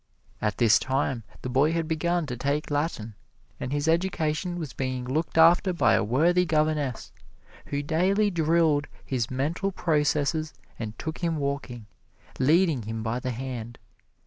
At 0.41 0.57
this 0.57 0.79
time 0.79 1.21
the 1.43 1.47
boy 1.49 1.73
had 1.73 1.87
begun 1.87 2.25
to 2.25 2.35
take 2.35 2.71
Latin, 2.71 3.13
and 3.59 3.71
his 3.71 3.87
education 3.87 4.57
was 4.57 4.73
being 4.73 5.05
looked 5.05 5.37
after 5.37 5.73
by 5.73 5.93
a 5.93 6.03
worthy 6.03 6.43
governess, 6.43 7.11
who 7.67 7.83
daily 7.83 8.31
drilled 8.31 8.87
his 9.05 9.29
mental 9.29 9.71
processes 9.71 10.55
and 10.79 10.97
took 10.97 11.19
him 11.19 11.37
walking, 11.37 11.85
leading 12.39 12.81
him 12.81 13.03
by 13.03 13.19
the 13.19 13.29
hand. 13.29 13.77